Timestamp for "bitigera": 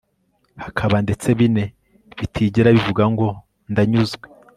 2.17-2.69